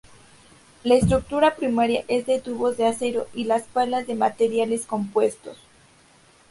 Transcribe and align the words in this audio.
La 0.83 0.95
estructura 0.95 1.55
primaria 1.55 2.03
es 2.07 2.25
de 2.25 2.41
tubos 2.41 2.75
de 2.75 2.87
acero 2.87 3.27
y 3.35 3.43
las 3.43 3.67
palas 3.67 4.07
de 4.07 4.15
materiales 4.15 4.87
compuestos. 4.87 5.59